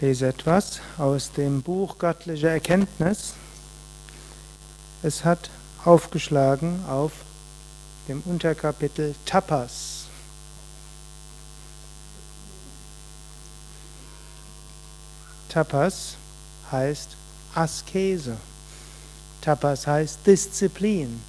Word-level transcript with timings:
lese 0.00 0.28
etwas 0.28 0.80
aus 0.98 1.32
dem 1.32 1.62
Buch 1.62 1.98
Göttliche 1.98 2.48
Erkenntnis. 2.48 3.34
Es 5.02 5.24
hat 5.24 5.50
aufgeschlagen 5.84 6.84
auf 6.86 7.12
dem 8.08 8.22
Unterkapitel 8.26 9.14
Tapas. 9.24 10.04
Tapas 15.48 16.16
heißt 16.70 17.10
Askese. 17.54 18.36
Tapas 19.40 19.86
heißt 19.86 20.18
Disziplin. 20.26 21.22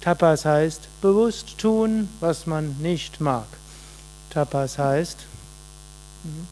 Tapas 0.00 0.44
heißt 0.44 0.82
bewusst 1.00 1.58
tun, 1.58 2.08
was 2.20 2.46
man 2.46 2.76
nicht 2.78 3.20
mag. 3.20 3.46
Tapas 4.30 4.78
heißt 4.78 5.18
mhm, 6.22 6.46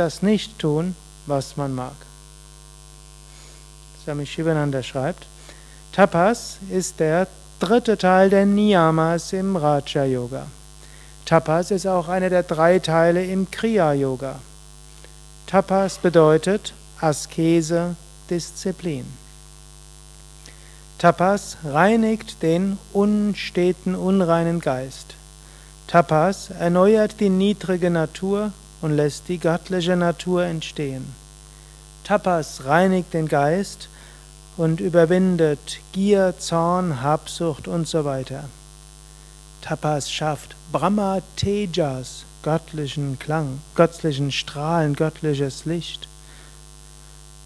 das 0.00 0.22
nicht 0.22 0.58
tun, 0.58 0.96
was 1.26 1.56
man 1.56 1.74
mag. 1.74 1.94
Swami 4.02 4.26
Shivananda 4.26 4.82
schreibt, 4.82 5.26
Tapas 5.92 6.58
ist 6.70 6.98
der 7.00 7.26
dritte 7.58 7.98
Teil 7.98 8.30
der 8.30 8.46
Niyamas 8.46 9.32
im 9.32 9.56
Raja 9.56 10.04
Yoga. 10.04 10.46
Tapas 11.26 11.70
ist 11.70 11.86
auch 11.86 12.08
einer 12.08 12.30
der 12.30 12.42
drei 12.42 12.78
Teile 12.78 13.24
im 13.24 13.50
Kriya 13.50 13.92
Yoga. 13.92 14.36
Tapas 15.46 15.98
bedeutet 15.98 16.72
Askese, 17.00 17.94
Disziplin. 18.30 19.06
Tapas 20.98 21.58
reinigt 21.64 22.42
den 22.42 22.78
unsteten, 22.92 23.94
unreinen 23.94 24.60
Geist. 24.60 25.14
Tapas 25.86 26.50
erneuert 26.50 27.20
die 27.20 27.30
niedrige 27.30 27.90
Natur 27.90 28.52
und 28.80 28.96
lässt 28.96 29.28
die 29.28 29.38
göttliche 29.38 29.96
Natur 29.96 30.44
entstehen. 30.44 31.14
Tapas 32.04 32.64
reinigt 32.64 33.14
den 33.14 33.28
Geist 33.28 33.88
und 34.56 34.80
überwindet 34.80 35.80
Gier, 35.92 36.34
Zorn, 36.38 37.02
Habsucht 37.02 37.68
und 37.68 37.86
so 37.86 38.04
weiter. 38.04 38.44
Tapas 39.62 40.10
schafft 40.10 40.56
Brahma 40.72 41.20
Tejas, 41.36 42.24
göttlichen 42.42 43.18
Klang, 43.18 43.60
göttlichen 43.74 44.32
Strahlen, 44.32 44.94
göttliches 44.94 45.66
Licht 45.66 46.08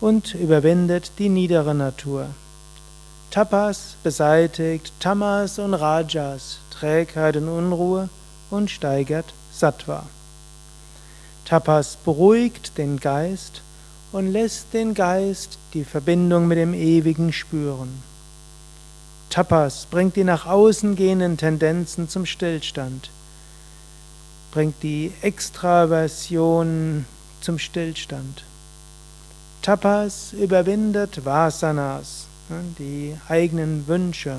und 0.01 0.35
überwindet 0.35 1.13
die 1.19 1.29
niedere 1.29 1.75
Natur. 1.75 2.29
Tapas 3.31 3.97
beseitigt 4.03 4.93
Tamas 5.01 5.59
und 5.59 5.75
Rajas, 5.75 6.59
Trägheit 6.71 7.37
und 7.37 7.49
Unruhe 7.49 8.09
und 8.51 8.71
steigert 8.71 9.33
Sattva. 9.53 10.05
Tapas 11.45 11.97
beruhigt 12.03 12.79
den 12.79 12.99
Geist 12.99 13.61
und 14.13 14.33
lässt 14.33 14.73
den 14.73 14.95
Geist 14.95 15.59
die 15.75 15.85
Verbindung 15.85 16.49
mit 16.49 16.57
dem 16.57 16.73
Ewigen 16.73 17.35
spüren. 17.35 18.03
Tapas 19.29 19.87
bringt 19.91 20.17
die 20.17 20.25
nach 20.25 20.47
außen 20.47 20.97
gehenden 20.97 21.37
Tendenzen 21.37 22.09
zum 22.09 22.25
Stillstand, 22.25 23.11
bringt 24.53 24.83
die 24.83 25.13
Extraversion 25.21 27.05
zum 27.43 27.59
Stillstand. 27.59 28.45
Tapas 29.61 30.33
überwindet 30.33 31.27
Vasanas, 31.27 32.27
die 32.79 33.15
eigenen 33.29 33.87
Wünsche, 33.87 34.37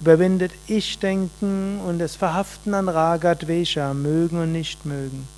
überwindet 0.00 0.50
Ich-Denken 0.66 1.78
und 1.86 2.00
das 2.00 2.16
Verhaften 2.16 2.74
an 2.74 2.88
Raga 2.88 3.36
Dvesha, 3.36 3.94
mögen 3.94 4.40
und 4.40 4.50
nicht 4.50 4.84
mögen 4.86 5.28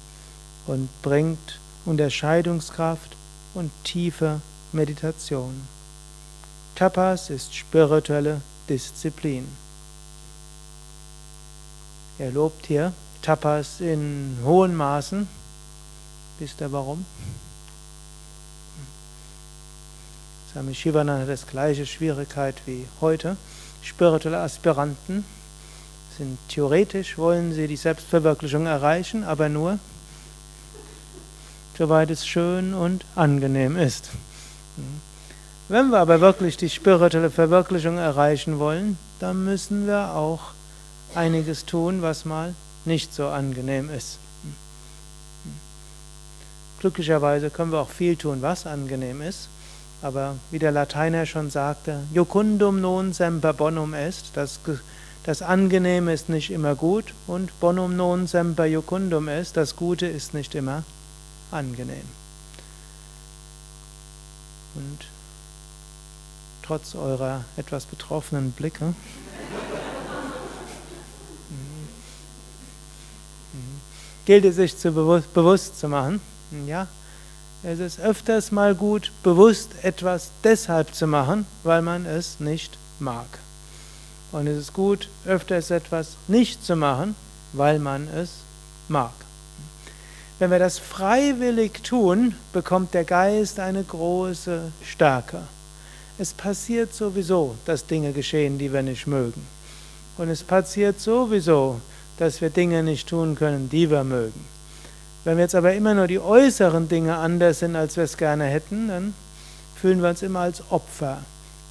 und 0.67 0.89
bringt 1.03 1.59
Unterscheidungskraft 1.85 3.17
und 3.55 3.71
tiefe 3.85 4.41
Meditation. 4.73 5.67
Tapas 6.75 7.31
ist 7.31 7.55
spirituelle 7.55 8.41
Disziplin. 8.69 9.47
Er 12.19 12.31
lobt 12.31 12.67
hier 12.67 12.93
Tapas 13.23 13.81
in 13.81 14.39
hohen 14.45 14.75
Maßen. 14.75 15.29
Wisst 16.39 16.61
ihr 16.61 16.73
warum? 16.73 17.05
Swami 20.53 20.75
Shivananda 20.75 21.23
hat 21.23 21.29
das 21.29 21.47
gleiche 21.47 21.87
Schwierigkeit 21.87 22.55
wie 22.67 22.87
heute. 23.01 23.37
Spirituelle 23.83 24.39
Aspiranten 24.39 25.25
sind 26.17 26.39
theoretisch, 26.49 27.19
wollen 27.19 27.53
sie 27.53 27.67
die 27.67 27.77
Selbstverwirklichung 27.77 28.67
erreichen, 28.67 29.25
aber 29.25 29.49
nur 29.49 29.79
soweit 31.77 32.11
es 32.11 32.27
schön 32.27 32.75
und 32.75 33.05
angenehm 33.15 33.77
ist. 33.77 34.11
Wenn 35.69 35.91
wir 35.91 35.99
aber 35.99 36.21
wirklich 36.21 36.57
die 36.57 36.69
spirituelle 36.69 37.31
Verwirklichung 37.31 37.97
erreichen 37.99 38.59
wollen, 38.59 38.99
dann 39.21 39.45
müssen 39.45 39.87
wir 39.87 40.15
auch 40.15 40.41
einiges 41.15 41.65
tun, 41.65 42.03
was 42.03 42.25
mal 42.25 42.55
nicht 42.85 43.15
so 43.15 43.29
angenehm 43.29 43.89
ist. 43.89 44.19
Glücklicherweise 46.81 47.49
können 47.49 47.73
wir 47.73 47.81
auch 47.81 47.89
viel 47.89 48.17
tun, 48.17 48.43
was 48.43 48.67
angenehm 48.67 49.23
ist, 49.23 49.49
aber 50.03 50.37
wie 50.51 50.59
der 50.59 50.73
Lateiner 50.73 51.25
schon 51.25 51.51
sagte, 51.51 52.01
Jucundum 52.13 52.83
non 52.83 53.15
semper 53.15 53.55
bonum 53.55 53.95
est, 53.95 54.27
das, 54.35 54.61
das 55.25 55.41
Angenehme 55.41 56.13
ist 56.13 56.29
nicht 56.29 56.51
immer 56.51 56.75
gut 56.75 57.15
und 57.27 57.59
bonum 57.59 57.97
non 57.97 58.27
semper 58.27 58.67
jucundum 58.67 59.29
est, 59.29 59.57
das 59.57 59.77
Gute 59.77 60.07
ist 60.07 60.35
nicht 60.35 60.55
immer 60.55 60.83
angenehm. 61.51 62.09
Und 64.75 65.07
trotz 66.63 66.95
eurer 66.95 67.45
etwas 67.57 67.85
betroffenen 67.87 68.53
Blicke 68.53 68.95
gilt 74.25 74.45
es 74.45 74.57
sich 74.57 74.77
zu 74.77 74.91
bewusst, 74.93 75.33
bewusst 75.35 75.79
zu 75.79 75.89
machen, 75.89 76.21
ja, 76.67 76.89
es 77.63 77.79
ist 77.79 78.01
öfters 78.01 78.53
mal 78.53 78.75
gut, 78.75 79.11
bewusst 79.23 79.71
etwas 79.83 80.31
deshalb 80.43 80.95
zu 80.95 81.07
machen, 81.07 81.47
weil 81.63 81.81
man 81.83 82.05
es 82.05 82.41
nicht 82.41 82.77
mag. 82.99 83.27
Und 84.33 84.47
es 84.47 84.59
ist 84.59 84.73
gut, 84.73 85.09
öfters 85.25 85.71
etwas 85.71 86.17
nicht 86.29 86.65
zu 86.65 86.77
machen, 86.77 87.15
weil 87.53 87.79
man 87.79 88.09
es 88.09 88.31
mag. 88.89 89.13
Wenn 90.39 90.51
wir 90.51 90.59
das 90.59 90.79
freiwillig 90.79 91.83
tun, 91.83 92.35
bekommt 92.53 92.93
der 92.93 93.05
Geist 93.05 93.61
eine 93.61 93.85
große 93.85 94.73
Stärke. 94.83 95.41
Es 96.19 96.33
passiert 96.33 96.93
sowieso, 96.93 97.55
dass 97.67 97.87
Dinge 97.87 98.13
geschehen, 98.13 98.59
die 98.59 98.73
wir 98.73 98.83
nicht 98.83 99.07
mögen. 99.07 99.47
Und 100.19 100.29
es 100.29 100.43
passiert 100.43 101.01
sowieso, 101.01 101.81
dass 102.19 102.41
wir 102.41 102.51
Dinge 102.51 102.83
nicht 102.83 103.09
tun 103.09 103.37
können, 103.37 103.69
die 103.69 103.91
wir 103.91 104.05
mögen. 104.05 104.45
Wenn 105.25 105.37
wir 105.37 105.45
jetzt 105.45 105.55
aber 105.55 105.73
immer 105.75 105.95
nur 105.95 106.07
die 106.07 106.21
äußeren 106.21 106.89
Dinge 106.89 107.17
anders 107.17 107.61
sind, 107.61 107.77
als 107.77 107.97
wir 107.97 108.05
es 108.05 108.17
gerne 108.17 108.45
hätten, 108.45 108.89
dann 108.89 109.15
fühlen 109.75 110.03
wir 110.03 110.11
uns 110.11 110.23
immer 110.23 110.41
als 110.41 110.63
Opfer 110.71 111.19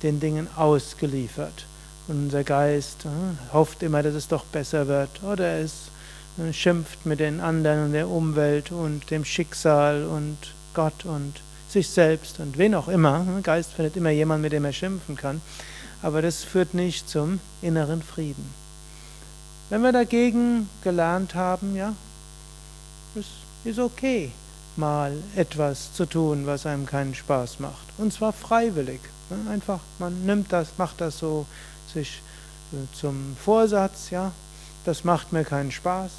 den 0.01 0.19
Dingen 0.19 0.47
ausgeliefert. 0.55 1.65
Und 2.07 2.25
unser 2.25 2.43
Geist 2.43 3.05
äh, 3.05 3.53
hofft 3.53 3.83
immer, 3.83 4.03
dass 4.03 4.13
es 4.13 4.27
doch 4.27 4.43
besser 4.45 4.87
wird 4.87 5.23
oder 5.23 5.59
es 5.59 5.89
schimpft 6.51 7.05
mit 7.05 7.19
den 7.19 7.39
anderen 7.39 7.85
und 7.85 7.93
der 7.93 8.09
Umwelt 8.09 8.71
und 8.71 9.09
dem 9.11 9.25
Schicksal 9.25 10.05
und 10.05 10.37
Gott 10.73 11.05
und 11.05 11.33
sich 11.69 11.89
selbst 11.89 12.39
und 12.39 12.57
wen 12.57 12.75
auch 12.75 12.87
immer. 12.87 13.25
Der 13.25 13.41
Geist 13.41 13.73
findet 13.73 13.97
immer 13.97 14.09
jemanden, 14.09 14.43
mit 14.43 14.53
dem 14.53 14.65
er 14.65 14.73
schimpfen 14.73 15.15
kann. 15.15 15.41
Aber 16.01 16.21
das 16.21 16.43
führt 16.43 16.73
nicht 16.73 17.09
zum 17.09 17.39
inneren 17.61 18.01
Frieden. 18.01 18.53
Wenn 19.69 19.81
wir 19.81 19.91
dagegen 19.91 20.69
gelernt 20.83 21.35
haben, 21.35 21.75
ja, 21.75 21.93
es 23.15 23.25
ist 23.63 23.79
okay, 23.79 24.31
mal 24.75 25.13
etwas 25.35 25.93
zu 25.93 26.05
tun, 26.05 26.45
was 26.45 26.65
einem 26.65 26.85
keinen 26.85 27.15
Spaß 27.15 27.59
macht. 27.59 27.87
Und 27.97 28.11
zwar 28.11 28.33
freiwillig. 28.33 28.99
Einfach, 29.49 29.79
man 29.99 30.25
nimmt 30.25 30.51
das, 30.51 30.77
macht 30.77 31.01
das 31.01 31.17
so 31.17 31.45
sich 31.91 32.21
äh, 32.71 32.93
zum 32.95 33.35
Vorsatz, 33.43 34.09
ja, 34.09 34.31
das 34.85 35.03
macht 35.03 35.31
mir 35.31 35.43
keinen 35.43 35.71
Spaß, 35.71 36.11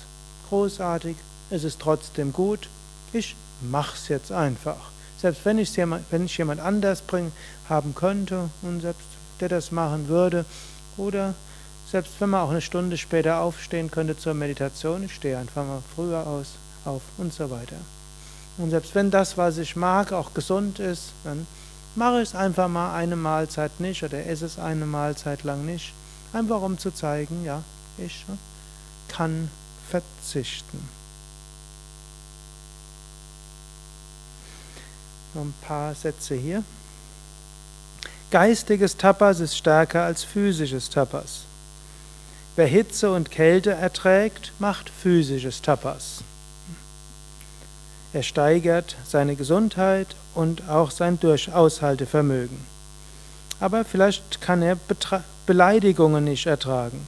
großartig, 0.54 1.16
es 1.50 1.64
ist 1.64 1.80
trotzdem 1.80 2.32
gut, 2.32 2.68
ich 3.12 3.34
mach's 3.60 4.06
jetzt 4.06 4.30
einfach. 4.30 4.76
Selbst 5.18 5.44
wenn, 5.44 5.58
ich's 5.58 5.74
jemand, 5.74 6.04
wenn 6.12 6.26
ich 6.26 6.38
jemand 6.38 6.60
anders 6.60 7.02
bringen, 7.02 7.32
haben 7.68 7.92
könnte 7.96 8.50
und 8.62 8.80
selbst 8.80 9.02
der 9.40 9.48
das 9.48 9.72
machen 9.72 10.06
würde, 10.06 10.44
oder 10.96 11.34
selbst 11.90 12.12
wenn 12.20 12.30
man 12.30 12.42
auch 12.42 12.50
eine 12.50 12.60
Stunde 12.60 12.96
später 12.96 13.40
aufstehen 13.40 13.90
könnte 13.90 14.16
zur 14.16 14.34
Meditation, 14.34 15.02
ich 15.02 15.14
stehe 15.16 15.38
einfach 15.38 15.64
mal 15.64 15.82
früher 15.96 16.24
aus, 16.24 16.52
auf 16.84 17.02
und 17.18 17.34
so 17.34 17.50
weiter. 17.50 17.76
Und 18.56 18.70
selbst 18.70 18.94
wenn 18.94 19.10
das, 19.10 19.36
was 19.36 19.58
ich 19.58 19.74
mag, 19.74 20.12
auch 20.12 20.34
gesund 20.34 20.78
ist, 20.78 21.06
dann 21.24 21.48
mache 21.96 22.22
ich 22.22 22.28
es 22.28 22.34
einfach 22.36 22.68
mal 22.68 22.94
eine 22.94 23.16
Mahlzeit 23.16 23.80
nicht 23.80 24.04
oder 24.04 24.24
esse 24.24 24.46
es 24.46 24.60
eine 24.60 24.86
Mahlzeit 24.86 25.42
lang 25.42 25.66
nicht. 25.66 25.92
Einfach 26.32 26.62
um 26.62 26.78
zu 26.78 26.92
zeigen, 26.92 27.44
ja, 27.44 27.64
ich 27.98 28.24
kann 29.08 29.50
verzichten. 29.88 30.88
Ein 35.34 35.54
paar 35.62 35.94
Sätze 35.94 36.34
hier. 36.34 36.62
Geistiges 38.30 38.96
Tapas 38.96 39.40
ist 39.40 39.56
stärker 39.56 40.04
als 40.04 40.24
physisches 40.24 40.90
Tapas. 40.90 41.40
Wer 42.56 42.66
Hitze 42.66 43.10
und 43.10 43.30
Kälte 43.30 43.72
erträgt, 43.72 44.52
macht 44.58 44.90
physisches 44.90 45.60
Tapas. 45.60 46.22
Er 48.12 48.22
steigert 48.22 48.94
seine 49.04 49.34
Gesundheit 49.34 50.14
und 50.34 50.68
auch 50.68 50.92
sein 50.92 51.18
Durchaushaltevermögen. 51.18 52.58
Aber 53.58 53.84
vielleicht 53.84 54.40
kann 54.40 54.62
er 54.62 54.76
Betra 54.76 55.24
Beleidigungen 55.46 56.24
nicht 56.24 56.46
ertragen. 56.46 57.06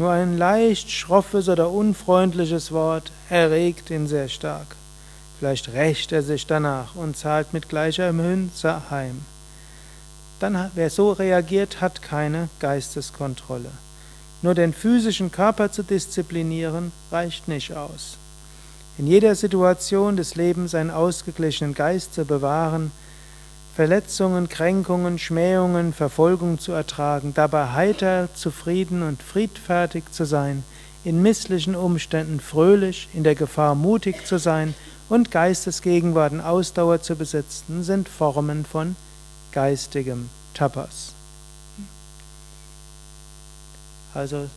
Nur 0.00 0.12
ein 0.12 0.38
leicht 0.38 0.90
schroffes 0.90 1.50
oder 1.50 1.70
unfreundliches 1.70 2.72
Wort 2.72 3.12
erregt 3.28 3.90
ihn 3.90 4.06
sehr 4.06 4.30
stark. 4.30 4.68
Vielleicht 5.38 5.74
rächt 5.74 6.12
er 6.12 6.22
sich 6.22 6.46
danach 6.46 6.94
und 6.94 7.18
zahlt 7.18 7.52
mit 7.52 7.68
gleicher 7.68 8.10
Münze 8.14 8.90
heim. 8.90 9.20
Dann, 10.38 10.70
wer 10.74 10.88
so 10.88 11.12
reagiert, 11.12 11.82
hat 11.82 12.00
keine 12.00 12.48
Geisteskontrolle. 12.60 13.70
Nur 14.40 14.54
den 14.54 14.72
physischen 14.72 15.30
Körper 15.30 15.70
zu 15.70 15.82
disziplinieren, 15.82 16.92
reicht 17.12 17.46
nicht 17.46 17.76
aus. 17.76 18.16
In 18.96 19.06
jeder 19.06 19.34
Situation 19.34 20.16
des 20.16 20.34
Lebens 20.34 20.74
einen 20.74 20.90
ausgeglichenen 20.90 21.74
Geist 21.74 22.14
zu 22.14 22.24
bewahren, 22.24 22.90
Verletzungen, 23.74 24.48
Kränkungen, 24.48 25.18
Schmähungen, 25.18 25.92
Verfolgung 25.92 26.58
zu 26.58 26.72
ertragen, 26.72 27.32
dabei 27.34 27.68
heiter, 27.72 28.28
zufrieden 28.34 29.02
und 29.02 29.22
friedfertig 29.22 30.04
zu 30.10 30.24
sein, 30.24 30.64
in 31.04 31.22
misslichen 31.22 31.74
Umständen 31.74 32.40
fröhlich, 32.40 33.08
in 33.14 33.24
der 33.24 33.34
Gefahr 33.34 33.74
mutig 33.74 34.26
zu 34.26 34.38
sein 34.38 34.74
und 35.08 35.30
Geistesgegenwart 35.30 36.32
und 36.32 36.40
Ausdauer 36.40 37.00
zu 37.00 37.16
besitzen, 37.16 37.82
sind 37.82 38.08
Formen 38.08 38.64
von 38.64 38.96
geistigem 39.52 40.28
Tapas. 40.54 41.12
Also 44.12 44.48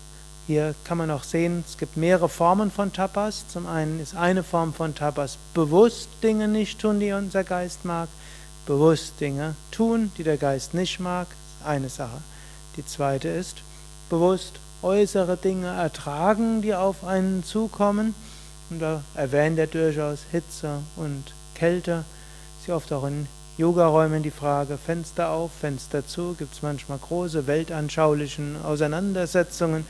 hier 0.48 0.75
kann 0.83 0.98
man 0.98 1.12
auch 1.12 1.24
sehen, 1.24 1.63
es 1.68 1.77
gibt 1.77 1.95
mehrere 1.95 2.27
Formen 2.27 2.71
von 2.71 2.92
Tapas. 2.92 3.45
Zum 3.48 3.65
einen 3.65 4.00
ist 4.00 4.15
eine 4.15 4.44
Form 4.44 4.74
von 4.74 4.94
Tapas 4.94 5.38
bewusst 5.54 6.10
Dinge 6.21 6.48
nicht 6.48 6.80
tun, 6.80 7.00
die 7.00 7.13
unser 7.13 7.44
Geist 7.44 7.86
mag. 7.86 8.10
Bewusst 8.65 9.19
Dinge 9.19 9.56
tun, 9.71 10.12
die 10.18 10.24
der 10.24 10.38
Geist 10.38 10.74
nicht 10.74 11.00
mag, 11.00 11.27
eine 11.65 11.89
Sache. 11.89 12.21
Die 12.77 12.86
zweite 12.86 13.27
ist 13.27 13.57
bewusst 14.10 14.54
äußere 14.81 15.38
Dinge 15.38 15.68
ertragen, 15.68 16.62
die 16.62 16.74
auf 16.74 17.04
einen 17.04 17.44
zukommen. 17.44 18.15
Und 18.69 18.80
da 18.80 19.04
erwähnt 19.15 19.60
er 19.60 19.68
durchaus 19.68 20.19
Hitze 20.31 20.80
und 20.95 21.24
Kälte. 21.56 22.06
Sie 22.65 22.71
oft 22.71 22.92
auch 22.94 23.06
in 23.06 23.27
Yogaräumen 23.57 24.24
die 24.24 24.31
Frage 24.31 24.77
Fenster 24.77 25.30
auf, 25.30 25.51
Fenster 25.51 26.06
zu. 26.07 26.36
Gibt 26.38 26.54
es 26.54 26.62
manchmal 26.62 26.98
große 26.98 27.45
weltanschaulichen 27.48 28.57
Auseinandersetzungen, 28.63 29.86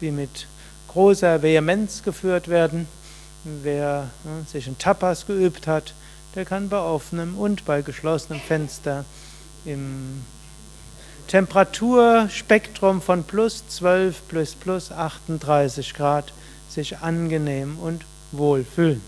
wie 0.00 0.10
mit 0.10 0.46
großer 0.88 1.42
Vehemenz 1.42 2.02
geführt 2.02 2.48
werden. 2.48 2.86
Wer 3.44 4.08
ne, 4.24 4.44
sich 4.46 4.66
in 4.66 4.78
Tapas 4.78 5.26
geübt 5.26 5.66
hat, 5.66 5.94
der 6.34 6.44
kann 6.44 6.68
bei 6.68 6.78
offenem 6.78 7.36
und 7.36 7.64
bei 7.64 7.82
geschlossenem 7.82 8.40
Fenster 8.40 9.04
im 9.64 10.24
Temperaturspektrum 11.28 13.00
von 13.02 13.24
plus 13.24 13.66
12 13.68 14.20
bis 14.22 14.54
plus 14.54 14.90
38 14.90 15.94
Grad 15.94 16.32
sich 16.68 16.98
angenehm 16.98 17.78
und 17.78 18.04
wohl 18.32 18.64
fühlen. 18.64 19.02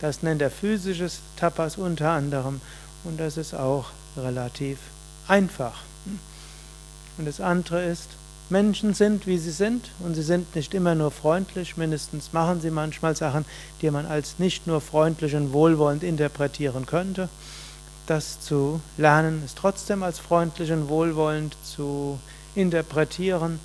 Das 0.00 0.22
nennt 0.22 0.42
er 0.42 0.50
physisches 0.50 1.20
Tapas 1.36 1.76
unter 1.76 2.10
anderem 2.10 2.60
und 3.04 3.18
das 3.18 3.36
ist 3.36 3.54
auch 3.54 3.86
relativ 4.16 4.78
einfach. 5.28 5.82
Und 7.16 7.26
das 7.26 7.40
andere 7.40 7.84
ist, 7.84 8.08
Menschen 8.50 8.92
sind, 8.92 9.26
wie 9.26 9.38
sie 9.38 9.50
sind, 9.50 9.90
und 10.00 10.14
sie 10.14 10.22
sind 10.22 10.54
nicht 10.54 10.74
immer 10.74 10.94
nur 10.94 11.10
freundlich, 11.10 11.76
mindestens 11.76 12.32
machen 12.32 12.60
sie 12.60 12.70
manchmal 12.70 13.16
Sachen, 13.16 13.46
die 13.80 13.90
man 13.90 14.06
als 14.06 14.38
nicht 14.38 14.66
nur 14.66 14.80
freundlich 14.80 15.34
und 15.34 15.52
wohlwollend 15.52 16.02
interpretieren 16.02 16.84
könnte. 16.84 17.28
Das 18.06 18.40
zu 18.40 18.82
lernen 18.98 19.42
ist 19.44 19.56
trotzdem 19.56 20.02
als 20.02 20.18
freundlich 20.18 20.70
und 20.72 20.88
wohlwollend 20.88 21.56
zu 21.64 22.18
interpretieren. 22.54 23.58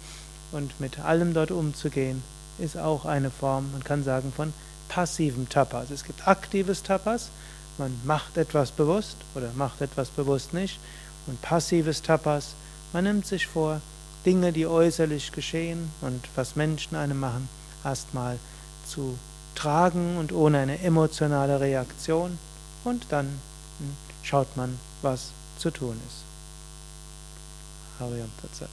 Und 0.51 0.79
mit 0.79 0.99
allem 0.99 1.33
dort 1.33 1.51
umzugehen, 1.51 2.23
ist 2.57 2.77
auch 2.77 3.05
eine 3.05 3.29
Form, 3.29 3.71
man 3.71 3.83
kann 3.83 4.03
sagen, 4.03 4.33
von 4.35 4.53
passivem 4.87 5.47
Tapas. 5.49 5.91
Es 5.91 6.03
gibt 6.03 6.27
aktives 6.27 6.83
Tapas, 6.83 7.29
man 7.77 7.93
macht 8.03 8.37
etwas 8.37 8.71
bewusst 8.71 9.17
oder 9.35 9.49
macht 9.55 9.81
etwas 9.81 10.09
bewusst 10.09 10.53
nicht, 10.53 10.79
und 11.27 11.41
passives 11.41 12.01
Tapas, 12.01 12.53
man 12.93 13.03
nimmt 13.03 13.27
sich 13.27 13.45
vor, 13.45 13.81
Dinge, 14.25 14.51
die 14.51 14.67
äußerlich 14.67 15.31
geschehen 15.31 15.91
und 16.01 16.21
was 16.35 16.55
Menschen 16.55 16.95
einem 16.95 17.19
machen, 17.19 17.47
erstmal 17.83 18.37
zu 18.87 19.17
tragen 19.55 20.17
und 20.17 20.31
ohne 20.31 20.59
eine 20.59 20.79
emotionale 20.81 21.59
Reaktion 21.59 22.37
und 22.83 23.05
dann 23.09 23.25
hm, 23.25 23.95
schaut 24.23 24.55
man, 24.57 24.77
was 25.01 25.31
zu 25.57 25.71
tun 25.71 25.99
ist. 26.07 26.23
Hariam 27.99 28.29
Tatsat. 28.41 28.69